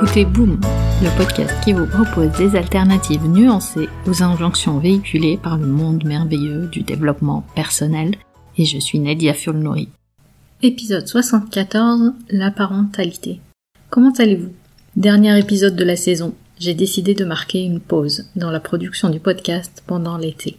écoutez 0.00 0.24
Boom, 0.24 0.60
le 1.02 1.16
podcast 1.16 1.52
qui 1.64 1.72
vous 1.72 1.86
propose 1.86 2.30
des 2.38 2.54
alternatives 2.54 3.26
nuancées 3.26 3.88
aux 4.06 4.22
injonctions 4.22 4.78
véhiculées 4.78 5.40
par 5.42 5.58
le 5.58 5.66
monde 5.66 6.04
merveilleux 6.04 6.68
du 6.68 6.82
développement 6.82 7.44
personnel. 7.56 8.14
Et 8.56 8.64
je 8.64 8.78
suis 8.78 9.00
Nadia 9.00 9.34
Fulnori. 9.34 9.88
Épisode 10.62 11.08
74, 11.08 12.12
la 12.30 12.52
parentalité. 12.52 13.40
Comment 13.90 14.12
allez-vous? 14.16 14.52
Dernier 14.94 15.36
épisode 15.36 15.74
de 15.74 15.84
la 15.84 15.96
saison. 15.96 16.32
J'ai 16.60 16.74
décidé 16.74 17.14
de 17.14 17.24
marquer 17.24 17.64
une 17.64 17.80
pause 17.80 18.26
dans 18.36 18.52
la 18.52 18.60
production 18.60 19.10
du 19.10 19.18
podcast 19.18 19.82
pendant 19.84 20.16
l'été. 20.16 20.58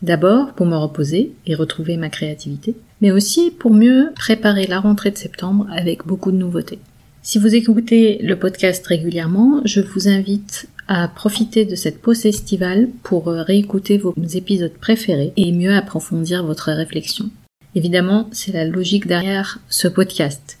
D'abord 0.00 0.54
pour 0.54 0.64
me 0.64 0.76
reposer 0.76 1.34
et 1.44 1.54
retrouver 1.54 1.98
ma 1.98 2.08
créativité, 2.08 2.74
mais 3.02 3.10
aussi 3.10 3.50
pour 3.50 3.74
mieux 3.74 4.10
préparer 4.16 4.66
la 4.66 4.80
rentrée 4.80 5.10
de 5.10 5.18
septembre 5.18 5.66
avec 5.70 6.06
beaucoup 6.06 6.32
de 6.32 6.38
nouveautés. 6.38 6.78
Si 7.22 7.38
vous 7.38 7.54
écoutez 7.54 8.18
le 8.22 8.34
podcast 8.34 8.86
régulièrement, 8.86 9.60
je 9.66 9.82
vous 9.82 10.08
invite 10.08 10.70
à 10.88 11.06
profiter 11.06 11.66
de 11.66 11.74
cette 11.74 12.00
pause 12.00 12.24
estivale 12.24 12.88
pour 13.02 13.26
réécouter 13.26 13.98
vos 13.98 14.14
épisodes 14.32 14.72
préférés 14.72 15.34
et 15.36 15.52
mieux 15.52 15.74
approfondir 15.74 16.46
votre 16.46 16.72
réflexion. 16.72 17.28
Évidemment, 17.74 18.30
c'est 18.32 18.52
la 18.52 18.64
logique 18.64 19.06
derrière 19.06 19.58
ce 19.68 19.86
podcast, 19.86 20.58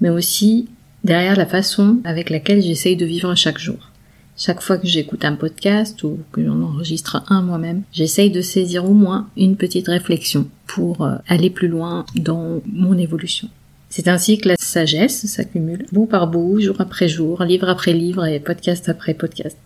mais 0.00 0.08
aussi 0.08 0.70
derrière 1.04 1.36
la 1.36 1.44
façon 1.44 1.98
avec 2.04 2.30
laquelle 2.30 2.62
j'essaye 2.62 2.96
de 2.96 3.04
vivre 3.04 3.34
chaque 3.34 3.58
jour. 3.58 3.90
Chaque 4.34 4.62
fois 4.62 4.78
que 4.78 4.88
j'écoute 4.88 5.26
un 5.26 5.34
podcast 5.34 6.02
ou 6.04 6.20
que 6.32 6.42
j'en 6.42 6.62
enregistre 6.62 7.22
un 7.28 7.42
moi-même, 7.42 7.82
j'essaye 7.92 8.30
de 8.30 8.40
saisir 8.40 8.88
au 8.88 8.94
moins 8.94 9.28
une 9.36 9.56
petite 9.56 9.88
réflexion 9.88 10.48
pour 10.66 11.02
euh, 11.02 11.16
aller 11.28 11.50
plus 11.50 11.68
loin 11.68 12.06
dans 12.14 12.62
mon 12.64 12.96
évolution. 12.96 13.50
C'est 13.90 14.08
ainsi 14.08 14.38
que 14.38 14.48
la 14.48 14.56
sagesse 14.58 15.26
s'accumule, 15.26 15.86
bout 15.92 16.06
par 16.06 16.28
bout, 16.28 16.60
jour 16.60 16.76
après 16.78 17.08
jour, 17.08 17.42
livre 17.42 17.68
après 17.68 17.92
livre 17.92 18.26
et 18.26 18.38
podcast 18.38 18.88
après 18.88 19.14
podcast. 19.14 19.56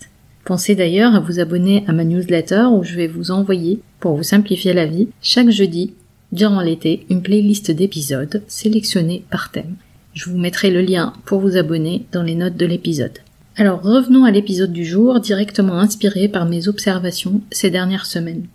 Pensez 0.45 0.75
d'ailleurs 0.75 1.15
à 1.15 1.21
vous 1.21 1.41
abonner 1.41 1.85
à 1.89 1.93
ma 1.93 2.05
newsletter 2.05 2.67
où 2.73 2.85
je 2.85 2.95
vais 2.95 3.09
vous 3.09 3.31
envoyer, 3.31 3.81
pour 4.01 4.17
vous 4.17 4.23
simplifier 4.23 4.73
la 4.73 4.87
vie, 4.87 5.09
chaque 5.23 5.51
jeudi, 5.51 5.95
durant 6.31 6.61
l'été, 6.61 7.05
une 7.11 7.23
playlist 7.23 7.71
d'épisodes 7.71 8.43
sélectionnés 8.49 9.25
par 9.31 9.51
thème. 9.51 9.77
Je 10.15 10.31
vous 10.31 10.39
mettrai 10.39 10.71
le 10.71 10.83
lien 10.83 11.15
pour 11.25 11.41
vous 11.41 11.57
abonner 11.57 12.07
dans 12.13 12.23
les 12.23 12.35
notes 12.35 12.57
de 12.57 12.67
l'épisode. 12.67 13.19
Alors 13.57 13.83
revenons 13.83 14.25
à 14.25 14.31
l'épisode 14.31 14.73
du 14.73 14.85
jour, 14.85 15.21
directement 15.21 15.79
inspiré 15.79 16.29
par 16.29 16.47
mes 16.47 16.69
observations 16.69 17.41
ces 17.51 17.71
dernières 17.71 18.07
semaines. 18.07 18.47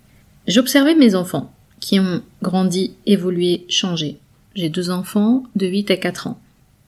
J'observais 0.46 0.94
mes 0.94 1.14
enfants, 1.14 1.52
qui 1.78 2.00
ont 2.00 2.22
grandi, 2.42 2.94
évolué, 3.06 3.64
changé. 3.68 4.18
J'ai 4.54 4.68
deux 4.68 4.90
enfants 4.90 5.44
de 5.56 5.66
8 5.66 5.90
à 5.90 5.96
4 5.96 6.26
ans. 6.26 6.38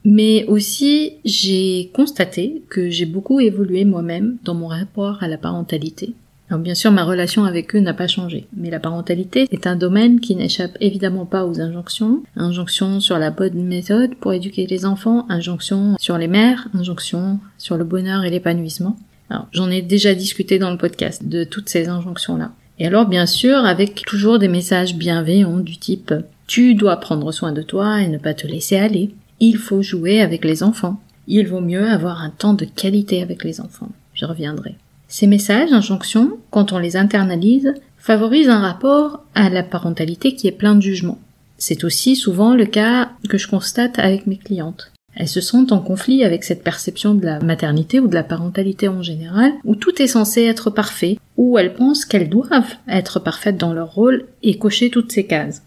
Mais 0.05 0.44
aussi, 0.47 1.14
j'ai 1.25 1.91
constaté 1.92 2.62
que 2.70 2.89
j'ai 2.89 3.06
beaucoup 3.06 3.41
évolué 3.41 3.84
moi-même 3.84 4.39
dans 4.44 4.55
mon 4.55 4.67
rapport 4.67 5.22
à 5.22 5.28
la 5.28 5.36
parentalité. 5.36 6.14
Alors 6.50 6.61
bien 6.61 6.75
sûr, 6.75 6.91
ma 6.91 7.05
relation 7.05 7.44
avec 7.44 7.77
eux 7.77 7.80
n'a 7.80 7.94
pas 7.94 8.08
changé, 8.08 8.48
mais 8.56 8.70
la 8.70 8.80
parentalité 8.80 9.47
est 9.52 9.69
un 9.69 9.77
domaine 9.77 10.19
qui 10.19 10.34
n'échappe 10.34 10.77
évidemment 10.80 11.25
pas 11.25 11.47
aux 11.47 11.61
injonctions. 11.61 12.25
Injonctions 12.34 12.98
sur 12.98 13.19
la 13.19 13.30
bonne 13.30 13.62
méthode 13.62 14.17
pour 14.17 14.33
éduquer 14.33 14.67
les 14.67 14.84
enfants, 14.84 15.27
injonctions 15.28 15.95
sur 16.00 16.19
les 16.19 16.27
mères, 16.27 16.67
injonctions 16.74 17.39
sur 17.56 17.77
le 17.77 17.84
bonheur 17.84 18.24
et 18.24 18.30
l'épanouissement. 18.30 18.97
Alors 19.28 19.47
j'en 19.52 19.70
ai 19.70 19.80
déjà 19.80 20.12
discuté 20.12 20.58
dans 20.58 20.72
le 20.72 20.77
podcast 20.77 21.24
de 21.24 21.45
toutes 21.45 21.69
ces 21.69 21.89
injonctions-là. 21.89 22.50
Et 22.80 22.86
alors 22.86 23.06
bien 23.06 23.27
sûr 23.27 23.58
avec 23.58 24.05
toujours 24.05 24.41
des 24.41 24.48
messages 24.48 24.97
bienveillants 24.97 25.61
du 25.61 25.77
type 25.77 26.12
tu 26.51 26.75
dois 26.75 26.97
prendre 26.97 27.31
soin 27.31 27.53
de 27.53 27.62
toi 27.62 28.01
et 28.01 28.09
ne 28.09 28.19
pas 28.19 28.34
te 28.34 28.45
laisser 28.45 28.77
aller. 28.77 29.15
Il 29.39 29.56
faut 29.56 29.83
jouer 29.83 30.20
avec 30.20 30.45
les 30.45 30.65
enfants. 30.65 31.01
Il 31.29 31.47
vaut 31.47 31.61
mieux 31.61 31.86
avoir 31.86 32.23
un 32.23 32.30
temps 32.30 32.55
de 32.55 32.64
qualité 32.64 33.23
avec 33.23 33.45
les 33.45 33.61
enfants. 33.61 33.91
Je 34.14 34.24
reviendrai. 34.24 34.74
Ces 35.07 35.29
messages, 35.29 35.73
injonctions, 35.73 36.39
quand 36.51 36.73
on 36.73 36.79
les 36.79 36.97
internalise, 36.97 37.73
favorisent 37.98 38.48
un 38.48 38.58
rapport 38.58 39.23
à 39.36 39.48
la 39.48 39.63
parentalité 39.63 40.35
qui 40.35 40.48
est 40.48 40.51
plein 40.51 40.74
de 40.74 40.80
jugement. 40.80 41.20
C'est 41.57 41.85
aussi 41.85 42.17
souvent 42.17 42.53
le 42.57 42.67
cas 42.67 43.11
que 43.29 43.39
je 43.39 43.47
constate 43.47 44.01
avec 44.01 44.27
mes 44.27 44.39
clientes. 44.39 44.91
Elles 45.14 45.29
se 45.29 45.41
sentent 45.41 45.70
en 45.70 45.79
conflit 45.79 46.24
avec 46.24 46.42
cette 46.42 46.64
perception 46.64 47.14
de 47.14 47.27
la 47.27 47.39
maternité 47.39 48.01
ou 48.01 48.08
de 48.08 48.14
la 48.14 48.24
parentalité 48.24 48.89
en 48.89 49.03
général, 49.03 49.53
où 49.63 49.77
tout 49.77 50.03
est 50.03 50.08
censé 50.08 50.42
être 50.42 50.70
parfait, 50.70 51.17
où 51.36 51.58
elles 51.58 51.74
pensent 51.74 52.05
qu'elles 52.05 52.29
doivent 52.29 52.74
être 52.89 53.20
parfaites 53.20 53.57
dans 53.57 53.73
leur 53.73 53.95
rôle 53.95 54.24
et 54.42 54.58
cocher 54.58 54.91
toutes 54.91 55.13
ces 55.13 55.27
cases. 55.29 55.63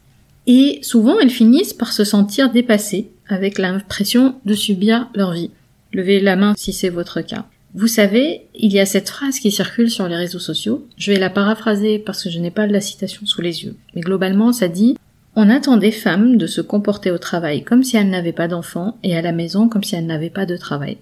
Et 0.48 0.80
souvent 0.82 1.20
elles 1.20 1.30
finissent 1.30 1.74
par 1.74 1.94
se 1.94 2.04
sentir 2.04 2.52
dépassées, 2.52 3.10
avec 3.28 3.58
l'impression 3.58 4.36
de 4.46 4.54
subir 4.54 5.10
leur 5.16 5.32
vie. 5.32 5.52
Levez 5.94 6.20
la 6.20 6.36
main 6.36 6.54
si 6.58 6.74
c'est 6.74 6.90
votre 6.90 7.22
cas. 7.22 7.46
Vous 7.76 7.88
savez, 7.88 8.42
il 8.54 8.72
y 8.72 8.80
a 8.80 8.86
cette 8.86 9.10
phrase 9.10 9.40
qui 9.40 9.52
circule 9.52 9.90
sur 9.90 10.08
les 10.08 10.16
réseaux 10.16 10.40
sociaux. 10.40 10.88
Je 10.98 11.12
vais 11.12 11.20
la 11.20 11.32
paraphraser 11.32 11.98
parce 11.98 12.24
que 12.24 12.30
je 12.30 12.40
n'ai 12.40 12.52
pas 12.52 12.68
la 12.68 12.82
citation 12.82 13.26
sous 13.26 13.42
les 13.42 13.64
yeux. 13.64 13.76
Mais 13.96 14.02
globalement, 14.02 14.52
ça 14.54 14.68
dit 14.68 14.96
on 15.36 15.50
attend 15.50 15.78
des 15.78 15.92
femmes 15.92 16.38
de 16.38 16.46
se 16.46 16.62
comporter 16.62 17.10
au 17.10 17.18
travail 17.18 17.64
comme 17.64 17.84
si 17.84 17.98
elles 17.98 18.10
n'avaient 18.10 18.32
pas 18.32 18.48
d'enfants 18.48 18.98
et 19.02 19.18
à 19.18 19.22
la 19.24 19.32
maison 19.32 19.68
comme 19.68 19.84
si 19.84 19.96
elles 19.96 20.06
n'avaient 20.06 20.30
pas 20.30 20.46
de 20.46 20.58
travail. 20.58 20.98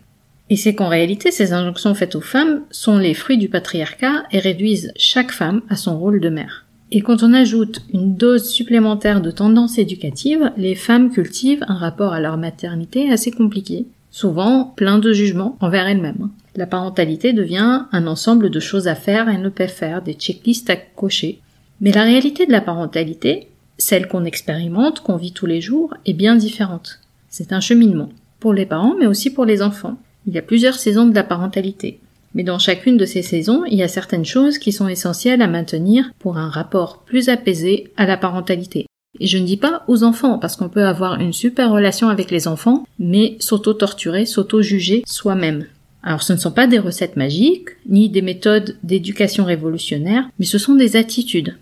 Et 0.50 0.56
c'est 0.56 0.76
qu'en 0.76 0.88
réalité, 0.88 1.32
ces 1.32 1.52
injonctions 1.52 1.96
faites 1.96 2.16
aux 2.16 2.22
femmes 2.22 2.62
sont 2.72 2.98
les 2.98 3.14
fruits 3.14 3.38
du 3.38 3.50
patriarcat 3.50 4.24
et 4.32 4.40
réduisent 4.40 4.94
chaque 4.96 5.32
femme 5.32 5.62
à 5.70 5.76
son 5.76 6.00
rôle 6.00 6.22
de 6.22 6.30
mère. 6.30 6.66
Et 6.94 7.02
quand 7.02 7.24
on 7.24 7.34
ajoute 7.34 7.82
une 7.94 8.16
dose 8.16 8.50
supplémentaire 8.50 9.22
de 9.22 9.32
tendances 9.32 9.78
éducatives, 9.78 10.52
les 10.58 10.76
femmes 10.76 11.10
cultivent 11.10 11.64
un 11.70 11.78
rapport 11.78 12.12
à 12.12 12.20
leur 12.20 12.36
maternité 12.36 13.10
assez 13.10 13.32
compliqué, 13.32 13.86
souvent 14.10 14.66
plein 14.76 15.00
de 15.00 15.14
jugements 15.14 15.58
envers 15.62 15.88
elles-mêmes. 15.88 16.30
La 16.58 16.68
parentalité 16.68 17.32
devient 17.32 17.84
un 17.94 18.08
ensemble 18.08 18.50
de 18.50 18.60
choses 18.60 18.90
à 18.90 18.96
faire 18.96 19.30
et 19.30 19.38
ne 19.38 19.48
pas 19.48 19.70
faire, 19.70 20.02
des 20.02 20.16
checklists 20.16 20.70
à 20.70 20.76
cocher. 20.76 21.40
Mais 21.80 21.94
la 21.94 22.04
réalité 22.04 22.46
de 22.46 22.52
la 22.52 22.60
parentalité, 22.60 23.48
celle 23.78 24.10
qu'on 24.10 24.26
expérimente, 24.26 25.00
qu'on 25.00 25.16
vit 25.16 25.32
tous 25.32 25.46
les 25.46 25.62
jours, 25.62 25.94
est 26.06 26.14
bien 26.14 26.36
différente. 26.36 27.00
C'est 27.30 27.54
un 27.54 27.62
cheminement, 27.62 28.10
pour 28.42 28.54
les 28.54 28.66
parents 28.66 28.96
mais 29.00 29.08
aussi 29.08 29.30
pour 29.30 29.46
les 29.46 29.62
enfants. 29.62 29.98
Il 30.28 30.34
y 30.34 30.38
a 30.38 30.44
plusieurs 30.44 30.76
saisons 30.76 31.08
de 31.08 31.16
la 31.16 31.24
parentalité. 31.24 32.01
Mais 32.34 32.44
dans 32.44 32.60
chacune 32.60 32.98
de 32.98 33.06
ces 33.06 33.22
saisons, 33.22 33.64
il 33.66 33.78
y 33.78 33.84
a 33.84 33.88
certaines 33.88 34.26
choses 34.26 34.58
qui 34.58 34.72
sont 34.72 34.88
essentielles 34.88 35.42
à 35.42 35.48
maintenir 35.48 36.12
pour 36.20 36.38
un 36.38 36.50
rapport 36.50 37.00
plus 37.00 37.30
apaisé 37.30 37.92
à 37.98 38.06
la 38.06 38.18
parentalité. 38.18 38.86
Et 39.20 39.28
je 39.28 39.38
ne 39.38 39.46
dis 39.46 39.58
pas 39.58 39.84
aux 39.88 40.04
enfants, 40.04 40.40
parce 40.40 40.56
qu'on 40.56 40.70
peut 40.70 40.86
avoir 40.86 41.20
une 41.20 41.34
super 41.34 41.72
relation 41.72 42.08
avec 42.08 42.32
les 42.32 42.48
enfants, 42.48 42.86
mais 42.98 43.36
s'auto-torturer, 43.40 44.26
s'auto-juger 44.26 45.04
soi-même. 45.06 45.66
Alors 46.04 46.24
ce 46.24 46.34
ne 46.34 46.38
sont 46.38 46.52
pas 46.52 46.68
des 46.68 46.80
recettes 46.80 47.18
magiques, 47.18 47.70
ni 47.88 48.10
des 48.10 48.22
méthodes 48.22 48.78
d'éducation 48.84 49.46
révolutionnaire, 49.46 50.28
mais 50.40 50.46
ce 50.46 50.58
sont 50.58 50.76
des 50.76 50.96
attitudes. 50.96 51.58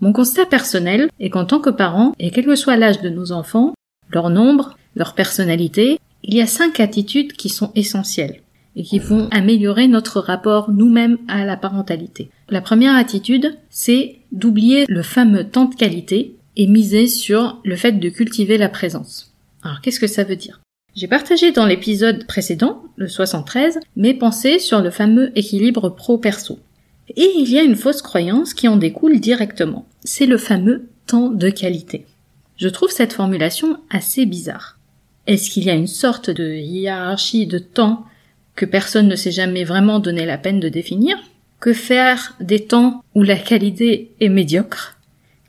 Mon 0.00 0.12
constat 0.12 0.46
personnel 0.46 1.08
est 1.18 1.30
qu'en 1.30 1.44
tant 1.44 1.60
que 1.60 1.70
parent, 1.70 2.14
et 2.18 2.30
quel 2.30 2.46
que 2.46 2.56
soit 2.56 2.76
l'âge 2.76 3.02
de 3.02 3.10
nos 3.10 3.32
enfants, 3.32 3.74
leur 4.10 4.30
nombre, 4.30 4.76
leur 4.94 5.14
personnalité, 5.14 5.98
il 6.22 6.34
y 6.34 6.40
a 6.40 6.46
cinq 6.46 6.80
attitudes 6.80 7.32
qui 7.32 7.48
sont 7.48 7.72
essentielles 7.74 8.40
et 8.76 8.82
qui 8.82 8.98
vont 8.98 9.28
améliorer 9.30 9.88
notre 9.88 10.20
rapport 10.20 10.70
nous-mêmes 10.70 11.18
à 11.28 11.44
la 11.44 11.56
parentalité. 11.56 12.30
La 12.48 12.60
première 12.60 12.96
attitude, 12.96 13.56
c'est 13.70 14.16
d'oublier 14.32 14.84
le 14.88 15.02
fameux 15.02 15.44
temps 15.44 15.66
de 15.66 15.74
qualité 15.74 16.36
et 16.56 16.66
miser 16.66 17.08
sur 17.08 17.60
le 17.64 17.76
fait 17.76 17.92
de 17.92 18.08
cultiver 18.08 18.58
la 18.58 18.68
présence. 18.68 19.32
Alors 19.62 19.80
qu'est-ce 19.80 20.00
que 20.00 20.06
ça 20.06 20.24
veut 20.24 20.36
dire? 20.36 20.60
J'ai 20.94 21.08
partagé 21.08 21.50
dans 21.50 21.66
l'épisode 21.66 22.26
précédent, 22.26 22.84
le 22.96 23.08
73, 23.08 23.80
mes 23.96 24.14
pensées 24.14 24.60
sur 24.60 24.80
le 24.80 24.90
fameux 24.90 25.36
équilibre 25.36 25.88
pro-perso. 25.88 26.60
Et 27.16 27.30
il 27.36 27.50
y 27.50 27.58
a 27.58 27.62
une 27.62 27.74
fausse 27.74 28.02
croyance 28.02 28.54
qui 28.54 28.68
en 28.68 28.76
découle 28.76 29.18
directement. 29.18 29.86
C'est 30.04 30.26
le 30.26 30.38
fameux 30.38 30.88
temps 31.06 31.30
de 31.30 31.50
qualité. 31.50 32.06
Je 32.56 32.68
trouve 32.68 32.90
cette 32.90 33.12
formulation 33.12 33.78
assez 33.90 34.26
bizarre. 34.26 34.78
Est-ce 35.26 35.50
qu'il 35.50 35.64
y 35.64 35.70
a 35.70 35.74
une 35.74 35.88
sorte 35.88 36.30
de 36.30 36.54
hiérarchie 36.54 37.46
de 37.46 37.58
temps 37.58 38.04
que 38.56 38.66
personne 38.66 39.08
ne 39.08 39.16
s'est 39.16 39.32
jamais 39.32 39.64
vraiment 39.64 39.98
donné 39.98 40.26
la 40.26 40.38
peine 40.38 40.60
de 40.60 40.68
définir 40.68 41.16
Que 41.60 41.72
faire 41.72 42.34
des 42.40 42.60
temps 42.60 43.02
où 43.14 43.22
la 43.22 43.36
qualité 43.36 44.12
est 44.20 44.28
médiocre 44.28 44.96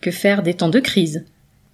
Que 0.01 0.11
faire 0.11 0.43
des 0.43 0.55
temps 0.55 0.69
de 0.69 0.79
crise 0.79 1.25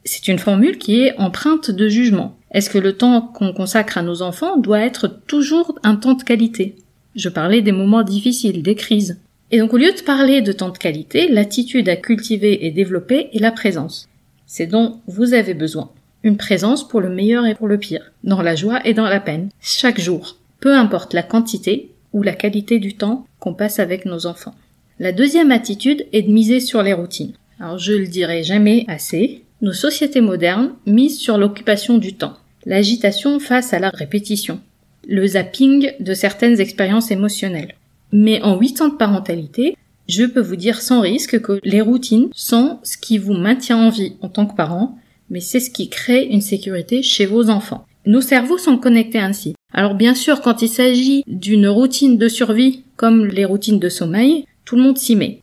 C'est 0.04 0.28
une 0.28 0.39
formule 0.39 0.78
qui 0.78 1.01
est 1.01 1.18
empreinte 1.18 1.72
de 1.72 1.88
jugement. 1.88 2.36
Est-ce 2.51 2.69
que 2.69 2.78
le 2.78 2.94
temps 2.94 3.22
qu'on 3.22 3.54
consacre 3.54 3.98
à 3.98 4.01
nos 4.01 4.22
enfants 4.22 4.57
doit 4.57 4.81
être 4.81 5.07
toujours 5.07 5.80
un 5.83 5.95
temps 5.95 6.16
de 6.16 6.24
qualité? 6.24 6.75
Je 7.16 7.30
parlais 7.30 7.62
des 7.62 7.72
moments 7.72 8.04
difficiles, 8.04 8.62
des 8.62 8.75
crises. 8.75 9.19
Et 9.51 9.60
donc 9.60 9.74
au 9.74 9.78
lieu 9.78 9.92
de 9.92 10.01
parler 10.01 10.42
de 10.42 10.51
temps 10.51 10.69
de 10.69 10.78
qualité, 10.78 11.28
l'attitude 11.30 11.89
à 11.89 11.95
cultiver 11.95 12.66
et 12.66 12.72
développer 12.72 13.30
est 13.33 13.39
la 13.39 13.51
présence. 13.51 14.10
C'est 14.45 14.68
dont 14.68 15.00
vous 15.07 15.33
avez 15.33 15.54
besoin. 15.54 15.92
Une 16.24 16.38
présence 16.38 16.88
pour 16.88 17.01
le 17.01 17.10
meilleur 17.10 17.45
et 17.45 17.56
pour 17.56 17.68
le 17.68 17.78
pire, 17.78 18.12
dans 18.24 18.42
la 18.42 18.56
joie 18.56 18.86
et 18.86 18.94
dans 18.94 19.07
la 19.07 19.19
peine, 19.19 19.50
chaque 19.60 20.00
jour, 20.00 20.38
peu 20.61 20.73
importe 20.73 21.13
la 21.13 21.23
quantité 21.23 21.91
ou 22.13 22.23
la 22.23 22.33
qualité 22.33 22.79
du 22.79 22.95
temps 22.95 23.25
qu'on 23.39 23.53
passe 23.53 23.79
avec 23.79 24.05
nos 24.05 24.25
enfants. 24.25 24.55
La 24.99 25.11
deuxième 25.11 25.51
attitude 25.51 26.05
est 26.13 26.21
de 26.21 26.31
miser 26.31 26.61
sur 26.61 26.81
les 26.81 26.93
routines. 26.93 27.33
Alors 27.59 27.77
je 27.77 27.91
le 27.91 28.07
dirai 28.07 28.43
jamais 28.43 28.85
assez, 28.87 29.43
nos 29.61 29.73
sociétés 29.73 30.21
modernes 30.21 30.71
misent 30.85 31.19
sur 31.19 31.37
l'occupation 31.37 31.97
du 31.97 32.13
temps 32.13 32.37
l'agitation 32.65 33.39
face 33.39 33.73
à 33.73 33.79
la 33.79 33.89
répétition. 33.89 34.59
le 35.07 35.25
zapping 35.25 35.93
de 35.99 36.13
certaines 36.13 36.59
expériences 36.59 37.09
émotionnelles. 37.09 37.73
Mais 38.11 38.39
en 38.43 38.59
8 38.59 38.81
ans 38.81 38.87
de 38.89 38.97
parentalité, 38.97 39.75
je 40.07 40.25
peux 40.25 40.41
vous 40.41 40.55
dire 40.55 40.79
sans 40.79 41.01
risque 41.01 41.41
que 41.41 41.59
les 41.63 41.81
routines 41.81 42.29
sont 42.35 42.77
ce 42.83 42.97
qui 42.97 43.17
vous 43.17 43.33
maintient 43.33 43.77
en 43.77 43.89
vie 43.89 44.13
en 44.21 44.29
tant 44.29 44.45
que 44.45 44.55
parent, 44.55 44.95
mais 45.31 45.39
c'est 45.39 45.59
ce 45.59 45.71
qui 45.71 45.89
crée 45.89 46.25
une 46.25 46.41
sécurité 46.41 47.01
chez 47.01 47.25
vos 47.25 47.49
enfants. 47.49 47.87
Nos 48.05 48.21
cerveaux 48.21 48.59
sont 48.59 48.77
connectés 48.77 49.17
ainsi. 49.17 49.55
Alors 49.73 49.95
bien 49.95 50.15
sûr, 50.15 50.41
quand 50.41 50.62
il 50.62 50.69
s'agit 50.69 51.23
d'une 51.27 51.68
routine 51.68 52.18
de 52.18 52.27
survie, 52.27 52.83
comme 52.97 53.25
les 53.25 53.45
routines 53.45 53.79
de 53.79 53.89
sommeil, 53.89 54.45
tout 54.65 54.75
le 54.75 54.83
monde 54.83 54.97
s'y 54.97 55.15
met. 55.15 55.41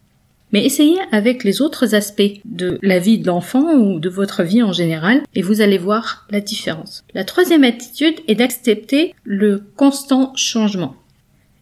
Mais 0.53 0.65
essayez 0.65 0.99
avec 1.13 1.45
les 1.45 1.61
autres 1.61 1.95
aspects 1.95 2.41
de 2.45 2.79
la 2.83 2.99
vie 2.99 3.19
de 3.19 3.27
l'enfant 3.27 3.75
ou 3.75 4.01
de 4.01 4.09
votre 4.09 4.43
vie 4.43 4.63
en 4.63 4.73
général 4.73 5.23
et 5.35 5.43
vous 5.43 5.61
allez 5.61 5.77
voir 5.77 6.27
la 6.31 6.41
différence. 6.41 7.05
La 7.15 7.25
troisième 7.25 7.65
attitude 7.65 8.21
est 8.29 8.37
d'accepter 8.37 9.15
le 9.25 9.63
constant 9.77 10.33
changement. 10.37 10.97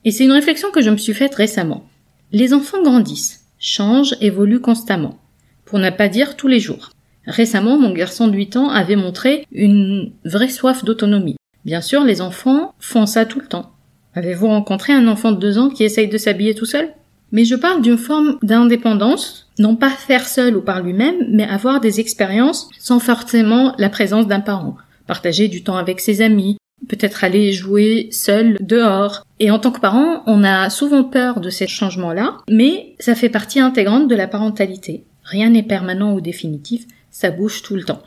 Et 0.05 0.13
c'est 0.13 0.25
une 0.25 0.33
réflexion 0.33 0.71
que 0.71 0.83
je 0.83 0.91
me 0.91 0.97
suis 0.97 1.15
faite 1.15 1.35
récemment. 1.35 1.89
Les 2.31 2.55
enfants 2.55 2.83
grandissent, 2.83 3.47
changent, 3.59 4.15
évoluent 4.21 4.61
constamment. 4.61 5.19
Pour 5.65 5.81
ne 5.81 5.91
pas 5.91 6.09
dire 6.09 6.37
tous 6.37 6.47
les 6.47 6.61
jours. 6.61 6.91
Récemment, 7.27 7.77
mon 7.77 7.93
garçon 7.93 8.29
de 8.29 8.37
8 8.37 8.57
ans 8.57 8.69
avait 8.69 8.95
montré 8.95 9.45
une 9.51 10.13
vraie 10.25 10.49
soif 10.49 10.85
d'autonomie. 10.85 11.37
Bien 11.67 11.81
sûr, 11.81 12.05
les 12.05 12.21
enfants 12.21 12.75
font 12.79 13.07
ça 13.07 13.27
tout 13.27 13.41
le 13.41 13.49
temps. 13.49 13.73
Avez-vous 14.15 14.47
rencontré 14.47 14.93
un 14.93 15.09
enfant 15.09 15.33
de 15.33 15.41
2 15.41 15.59
ans 15.59 15.69
qui 15.69 15.83
essaye 15.83 16.07
de 16.07 16.17
s'habiller 16.17 16.55
tout 16.55 16.65
seul? 16.65 16.91
Mais 17.33 17.45
je 17.45 17.57
parle 17.57 17.83
d'une 17.83 17.99
forme 17.99 18.39
d'indépendance, 18.45 19.51
non 19.59 19.75
pas 19.75 19.91
faire 19.91 20.29
seul 20.29 20.57
ou 20.57 20.61
par 20.63 20.81
lui-même, 20.81 21.17
mais 21.29 21.43
avoir 21.43 21.81
des 21.81 21.99
expériences 21.99 22.71
sans 22.79 23.01
forcément 23.01 23.75
la 23.79 23.89
présence 23.89 24.29
d'un 24.29 24.39
parent. 24.39 24.77
Partager 25.09 25.49
du 25.49 25.65
temps 25.65 25.77
avec 25.77 25.99
ses 25.99 26.23
amis, 26.23 26.57
peut-être 26.89 27.25
aller 27.25 27.51
jouer 27.51 28.11
seul 28.13 28.57
dehors. 28.61 29.27
Et 29.41 29.51
en 29.51 29.59
tant 29.59 29.73
que 29.73 29.81
parent, 29.81 30.23
on 30.27 30.45
a 30.45 30.71
souvent 30.71 31.03
peur 31.03 31.41
de 31.41 31.51
ces 31.51 31.67
changements-là, 31.67 32.37
mais 32.49 32.95
ça 33.01 33.17
fait 33.17 33.29
partie 33.29 33.59
intégrante 33.59 34.07
de 34.07 34.15
la 34.15 34.29
parentalité. 34.29 35.03
Rien 35.25 35.51
n'est 35.51 35.65
permanent 35.65 36.15
ou 36.15 36.21
définitif, 36.21 36.85
ça 37.11 37.33
bouge 37.33 37.63
tout 37.63 37.75
le 37.75 37.83
temps. 37.83 38.03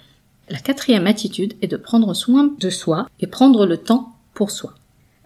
La 0.49 0.57
quatrième 0.57 1.05
attitude 1.05 1.53
est 1.61 1.67
de 1.67 1.77
prendre 1.77 2.15
soin 2.15 2.55
de 2.59 2.69
soi 2.71 3.07
et 3.19 3.27
prendre 3.27 3.67
le 3.67 3.77
temps 3.77 4.15
pour 4.33 4.49
soi. 4.49 4.73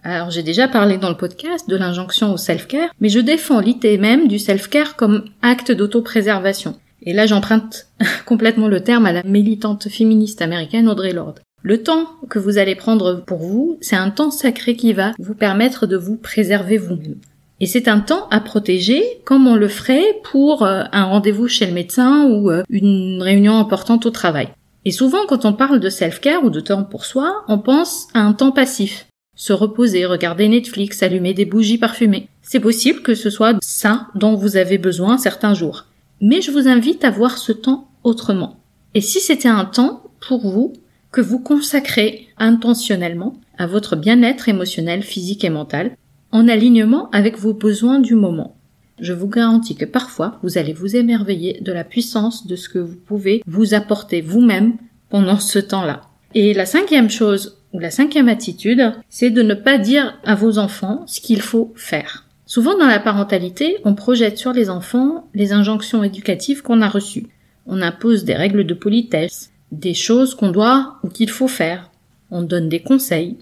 Alors 0.02 0.30
j'ai 0.30 0.42
déjà 0.42 0.68
parlé 0.68 0.98
dans 0.98 1.08
le 1.08 1.16
podcast 1.16 1.66
de 1.66 1.76
l'injonction 1.76 2.34
au 2.34 2.36
self-care, 2.36 2.90
mais 3.00 3.08
je 3.08 3.20
défends 3.20 3.60
l'idée 3.60 3.96
même 3.96 4.28
du 4.28 4.38
self-care 4.38 4.96
comme 4.96 5.24
acte 5.40 5.72
d'autopréservation. 5.72 6.78
Et 7.00 7.14
là 7.14 7.24
j'emprunte 7.24 7.86
complètement 8.26 8.68
le 8.68 8.82
terme 8.82 9.06
à 9.06 9.12
la 9.12 9.22
militante 9.22 9.88
féministe 9.88 10.42
américaine 10.42 10.90
Audrey 10.90 11.14
Lorde. 11.14 11.40
Le 11.62 11.82
temps 11.82 12.06
que 12.28 12.38
vous 12.38 12.58
allez 12.58 12.74
prendre 12.74 13.22
pour 13.26 13.38
vous, 13.38 13.78
c'est 13.80 13.96
un 13.96 14.10
temps 14.10 14.30
sacré 14.30 14.76
qui 14.76 14.92
va 14.92 15.12
vous 15.18 15.34
permettre 15.34 15.86
de 15.86 15.96
vous 15.96 16.16
préserver 16.18 16.76
vous-même. 16.76 17.16
Et 17.60 17.66
c'est 17.66 17.88
un 17.88 18.00
temps 18.00 18.28
à 18.30 18.40
protéger 18.40 19.02
comme 19.24 19.46
on 19.46 19.56
le 19.56 19.68
ferait 19.68 20.20
pour 20.24 20.64
euh, 20.64 20.82
un 20.92 21.04
rendez-vous 21.04 21.48
chez 21.48 21.64
le 21.64 21.72
médecin 21.72 22.26
ou 22.26 22.50
euh, 22.50 22.62
une 22.68 23.22
réunion 23.22 23.56
importante 23.56 24.04
au 24.04 24.10
travail. 24.10 24.48
Et 24.84 24.90
souvent 24.90 25.26
quand 25.26 25.44
on 25.44 25.52
parle 25.52 25.80
de 25.80 25.88
self-care 25.88 26.44
ou 26.44 26.50
de 26.50 26.60
temps 26.60 26.84
pour 26.84 27.04
soi, 27.04 27.44
on 27.48 27.58
pense 27.58 28.08
à 28.14 28.20
un 28.20 28.32
temps 28.32 28.52
passif. 28.52 29.06
Se 29.36 29.52
reposer, 29.52 30.06
regarder 30.06 30.48
Netflix, 30.48 31.02
allumer 31.02 31.34
des 31.34 31.44
bougies 31.44 31.78
parfumées. 31.78 32.28
C'est 32.42 32.60
possible 32.60 33.02
que 33.02 33.14
ce 33.14 33.30
soit 33.30 33.56
ça 33.62 34.08
dont 34.14 34.34
vous 34.34 34.56
avez 34.56 34.78
besoin 34.78 35.18
certains 35.18 35.54
jours. 35.54 35.86
Mais 36.20 36.40
je 36.40 36.50
vous 36.50 36.68
invite 36.68 37.04
à 37.04 37.10
voir 37.10 37.38
ce 37.38 37.52
temps 37.52 37.88
autrement. 38.04 38.60
Et 38.94 39.00
si 39.00 39.20
c'était 39.20 39.48
un 39.48 39.64
temps 39.64 40.04
pour 40.20 40.46
vous 40.46 40.72
que 41.10 41.20
vous 41.20 41.40
consacrez 41.40 42.28
intentionnellement 42.38 43.34
à 43.58 43.66
votre 43.66 43.96
bien-être 43.96 44.48
émotionnel, 44.48 45.02
physique 45.02 45.44
et 45.44 45.50
mental, 45.50 45.96
en 46.32 46.48
alignement 46.48 47.08
avec 47.10 47.38
vos 47.38 47.54
besoins 47.54 48.00
du 48.00 48.14
moment. 48.14 48.56
Je 49.00 49.12
vous 49.12 49.28
garantis 49.28 49.74
que 49.74 49.84
parfois 49.84 50.38
vous 50.42 50.58
allez 50.58 50.72
vous 50.72 50.96
émerveiller 50.96 51.60
de 51.60 51.72
la 51.72 51.84
puissance 51.84 52.46
de 52.46 52.56
ce 52.56 52.68
que 52.68 52.78
vous 52.78 52.96
pouvez 52.96 53.42
vous 53.46 53.74
apporter 53.74 54.20
vous-même 54.20 54.76
pendant 55.10 55.38
ce 55.38 55.58
temps-là. 55.58 56.02
Et 56.34 56.54
la 56.54 56.66
cinquième 56.66 57.10
chose 57.10 57.58
ou 57.72 57.80
la 57.80 57.90
cinquième 57.90 58.28
attitude, 58.28 58.92
c'est 59.08 59.30
de 59.30 59.42
ne 59.42 59.54
pas 59.54 59.78
dire 59.78 60.18
à 60.24 60.34
vos 60.34 60.58
enfants 60.58 61.02
ce 61.06 61.20
qu'il 61.20 61.42
faut 61.42 61.72
faire. 61.76 62.24
Souvent 62.46 62.78
dans 62.78 62.86
la 62.86 63.00
parentalité, 63.00 63.78
on 63.84 63.94
projette 63.94 64.38
sur 64.38 64.52
les 64.52 64.70
enfants 64.70 65.28
les 65.34 65.52
injonctions 65.52 66.04
éducatives 66.04 66.62
qu'on 66.62 66.82
a 66.82 66.88
reçues. 66.88 67.26
On 67.66 67.82
impose 67.82 68.24
des 68.24 68.34
règles 68.34 68.64
de 68.64 68.74
politesse, 68.74 69.50
des 69.72 69.94
choses 69.94 70.34
qu'on 70.34 70.50
doit 70.50 70.98
ou 71.02 71.08
qu'il 71.08 71.30
faut 71.30 71.48
faire. 71.48 71.90
On 72.30 72.42
donne 72.42 72.68
des 72.68 72.80
conseils. 72.80 73.38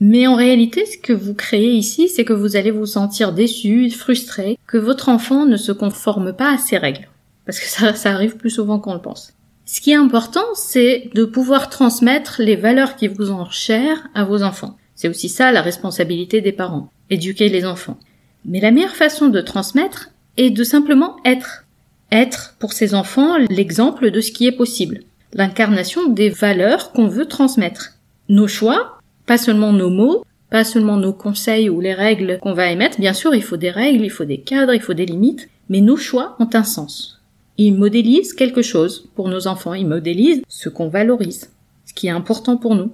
Mais 0.00 0.26
en 0.26 0.34
réalité, 0.34 0.86
ce 0.86 0.98
que 0.98 1.12
vous 1.12 1.34
créez 1.34 1.72
ici, 1.72 2.08
c'est 2.08 2.24
que 2.24 2.32
vous 2.32 2.56
allez 2.56 2.70
vous 2.70 2.86
sentir 2.86 3.32
déçu, 3.32 3.90
frustré, 3.90 4.58
que 4.66 4.78
votre 4.78 5.08
enfant 5.08 5.46
ne 5.46 5.56
se 5.56 5.72
conforme 5.72 6.32
pas 6.32 6.54
à 6.54 6.58
ces 6.58 6.78
règles. 6.78 7.08
Parce 7.46 7.60
que 7.60 7.66
ça, 7.66 7.94
ça 7.94 8.12
arrive 8.12 8.36
plus 8.36 8.50
souvent 8.50 8.78
qu'on 8.78 8.94
le 8.94 9.00
pense. 9.00 9.34
Ce 9.66 9.80
qui 9.80 9.92
est 9.92 9.96
important, 9.96 10.44
c'est 10.54 11.10
de 11.14 11.24
pouvoir 11.24 11.70
transmettre 11.70 12.36
les 12.38 12.56
valeurs 12.56 12.96
qui 12.96 13.08
vous 13.08 13.26
sont 13.26 13.48
chères 13.50 14.08
à 14.14 14.24
vos 14.24 14.42
enfants. 14.42 14.76
C'est 14.94 15.08
aussi 15.08 15.28
ça 15.28 15.52
la 15.52 15.62
responsabilité 15.62 16.40
des 16.40 16.52
parents, 16.52 16.90
éduquer 17.08 17.48
les 17.48 17.64
enfants. 17.64 17.98
Mais 18.44 18.60
la 18.60 18.70
meilleure 18.70 18.94
façon 18.94 19.28
de 19.28 19.40
transmettre 19.40 20.10
est 20.36 20.50
de 20.50 20.64
simplement 20.64 21.16
être. 21.24 21.64
Être 22.12 22.54
pour 22.58 22.72
ces 22.72 22.94
enfants 22.94 23.38
l'exemple 23.38 24.10
de 24.10 24.20
ce 24.20 24.32
qui 24.32 24.46
est 24.46 24.52
possible, 24.52 25.00
l'incarnation 25.32 26.08
des 26.08 26.28
valeurs 26.28 26.92
qu'on 26.92 27.08
veut 27.08 27.26
transmettre. 27.26 27.94
Nos 28.28 28.48
choix, 28.48 28.98
pas 29.26 29.38
seulement 29.38 29.72
nos 29.72 29.90
mots, 29.90 30.24
pas 30.50 30.64
seulement 30.64 30.96
nos 30.96 31.12
conseils 31.12 31.68
ou 31.68 31.80
les 31.80 31.94
règles 31.94 32.38
qu'on 32.40 32.54
va 32.54 32.70
émettre, 32.70 33.00
bien 33.00 33.12
sûr 33.12 33.34
il 33.34 33.42
faut 33.42 33.56
des 33.56 33.70
règles, 33.70 34.04
il 34.04 34.10
faut 34.10 34.24
des 34.24 34.38
cadres, 34.40 34.74
il 34.74 34.80
faut 34.80 34.94
des 34.94 35.06
limites, 35.06 35.48
mais 35.68 35.80
nos 35.80 35.96
choix 35.96 36.36
ont 36.38 36.48
un 36.52 36.64
sens. 36.64 37.20
Ils 37.56 37.74
modélisent 37.74 38.34
quelque 38.34 38.62
chose 38.62 39.08
pour 39.14 39.28
nos 39.28 39.46
enfants, 39.46 39.74
ils 39.74 39.86
modélisent 39.86 40.42
ce 40.48 40.68
qu'on 40.68 40.88
valorise, 40.88 41.50
ce 41.86 41.94
qui 41.94 42.08
est 42.08 42.10
important 42.10 42.56
pour 42.56 42.74
nous. 42.74 42.92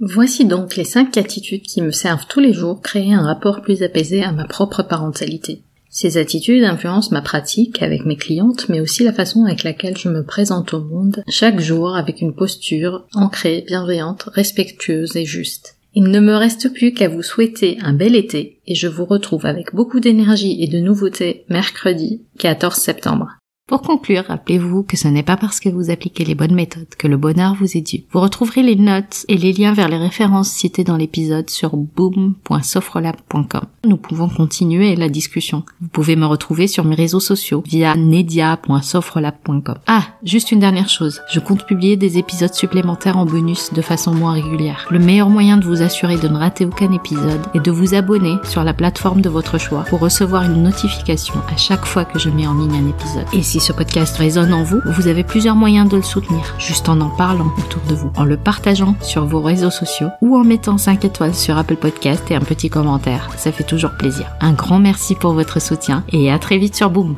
Voici 0.00 0.44
donc 0.44 0.76
les 0.76 0.84
cinq 0.84 1.16
attitudes 1.16 1.62
qui 1.62 1.82
me 1.82 1.90
servent 1.90 2.26
tous 2.28 2.38
les 2.38 2.52
jours 2.52 2.80
créer 2.80 3.12
un 3.12 3.22
rapport 3.22 3.62
plus 3.62 3.82
apaisé 3.82 4.22
à 4.22 4.30
ma 4.30 4.44
propre 4.44 4.84
parentalité. 4.84 5.62
Ces 5.90 6.18
attitudes 6.18 6.64
influencent 6.64 7.12
ma 7.12 7.22
pratique 7.22 7.82
avec 7.82 8.04
mes 8.04 8.16
clientes, 8.16 8.68
mais 8.68 8.80
aussi 8.80 9.04
la 9.04 9.12
façon 9.12 9.44
avec 9.44 9.62
laquelle 9.62 9.96
je 9.96 10.08
me 10.08 10.22
présente 10.22 10.74
au 10.74 10.80
monde 10.80 11.22
chaque 11.28 11.60
jour 11.60 11.96
avec 11.96 12.20
une 12.20 12.34
posture 12.34 13.06
ancrée, 13.14 13.64
bienveillante, 13.66 14.28
respectueuse 14.32 15.16
et 15.16 15.24
juste. 15.24 15.76
Il 15.94 16.04
ne 16.04 16.20
me 16.20 16.34
reste 16.34 16.72
plus 16.72 16.92
qu'à 16.92 17.08
vous 17.08 17.22
souhaiter 17.22 17.78
un 17.82 17.94
bel 17.94 18.14
été 18.14 18.60
et 18.66 18.74
je 18.74 18.86
vous 18.86 19.06
retrouve 19.06 19.46
avec 19.46 19.74
beaucoup 19.74 20.00
d'énergie 20.00 20.62
et 20.62 20.68
de 20.68 20.78
nouveautés 20.78 21.44
mercredi 21.48 22.22
14 22.38 22.74
septembre. 22.76 23.37
Pour 23.68 23.82
conclure, 23.82 24.24
rappelez-vous 24.26 24.82
que 24.82 24.96
ce 24.96 25.08
n'est 25.08 25.22
pas 25.22 25.36
parce 25.36 25.60
que 25.60 25.68
vous 25.68 25.90
appliquez 25.90 26.24
les 26.24 26.34
bonnes 26.34 26.54
méthodes 26.54 26.88
que 26.98 27.06
le 27.06 27.18
bonheur 27.18 27.54
vous 27.54 27.76
est 27.76 27.82
dû. 27.82 28.04
Vous 28.10 28.20
retrouverez 28.20 28.62
les 28.62 28.76
notes 28.76 29.26
et 29.28 29.36
les 29.36 29.52
liens 29.52 29.74
vers 29.74 29.90
les 29.90 29.98
références 29.98 30.48
citées 30.48 30.84
dans 30.84 30.96
l'épisode 30.96 31.50
sur 31.50 31.76
boom.sofrelab.com. 31.76 33.66
Nous 33.84 33.98
pouvons 33.98 34.30
continuer 34.30 34.96
la 34.96 35.10
discussion. 35.10 35.64
Vous 35.82 35.88
pouvez 35.88 36.16
me 36.16 36.24
retrouver 36.24 36.66
sur 36.66 36.86
mes 36.86 36.94
réseaux 36.94 37.20
sociaux 37.20 37.62
via 37.66 37.94
nedia.sofrelab.com. 37.94 39.76
Ah, 39.86 40.04
juste 40.22 40.50
une 40.50 40.60
dernière 40.60 40.88
chose. 40.88 41.20
Je 41.30 41.38
compte 41.38 41.66
publier 41.66 41.98
des 41.98 42.16
épisodes 42.16 42.54
supplémentaires 42.54 43.18
en 43.18 43.26
bonus 43.26 43.74
de 43.74 43.82
façon 43.82 44.14
moins 44.14 44.32
régulière. 44.32 44.86
Le 44.90 44.98
meilleur 44.98 45.28
moyen 45.28 45.58
de 45.58 45.66
vous 45.66 45.82
assurer 45.82 46.16
de 46.16 46.28
ne 46.28 46.38
rater 46.38 46.64
aucun 46.64 46.90
épisode 46.90 47.42
est 47.52 47.60
de 47.60 47.70
vous 47.70 47.92
abonner 47.92 48.36
sur 48.44 48.64
la 48.64 48.72
plateforme 48.72 49.20
de 49.20 49.28
votre 49.28 49.58
choix 49.58 49.84
pour 49.90 50.00
recevoir 50.00 50.44
une 50.44 50.62
notification 50.62 51.34
à 51.52 51.58
chaque 51.58 51.84
fois 51.84 52.06
que 52.06 52.18
je 52.18 52.30
mets 52.30 52.46
en 52.46 52.54
ligne 52.54 52.76
un 52.76 52.88
épisode. 52.88 53.26
Et 53.34 53.42
si 53.58 53.66
ce 53.66 53.72
podcast 53.72 54.16
résonne 54.16 54.52
en 54.52 54.62
vous, 54.62 54.80
vous 54.84 55.08
avez 55.08 55.24
plusieurs 55.24 55.56
moyens 55.56 55.88
de 55.88 55.96
le 55.96 56.02
soutenir, 56.02 56.54
juste 56.58 56.88
en 56.88 57.00
en 57.00 57.08
parlant 57.08 57.52
autour 57.58 57.82
de 57.88 57.94
vous, 57.94 58.10
en 58.16 58.24
le 58.24 58.36
partageant 58.36 58.94
sur 59.00 59.24
vos 59.24 59.40
réseaux 59.40 59.70
sociaux 59.70 60.08
ou 60.20 60.36
en 60.36 60.44
mettant 60.44 60.78
5 60.78 61.04
étoiles 61.04 61.34
sur 61.34 61.58
Apple 61.58 61.76
Podcast 61.76 62.30
et 62.30 62.36
un 62.36 62.40
petit 62.40 62.70
commentaire. 62.70 63.30
Ça 63.36 63.50
fait 63.50 63.64
toujours 63.64 63.92
plaisir. 63.92 64.26
Un 64.40 64.52
grand 64.52 64.78
merci 64.78 65.14
pour 65.14 65.32
votre 65.32 65.60
soutien 65.60 66.04
et 66.10 66.30
à 66.30 66.38
très 66.38 66.58
vite 66.58 66.76
sur 66.76 66.90
Boom. 66.90 67.16